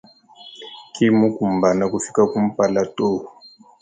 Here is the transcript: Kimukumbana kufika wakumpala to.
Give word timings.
Kimukumbana 0.93 1.83
kufika 1.91 2.19
wakumpala 2.21 2.81
to. 2.95 3.07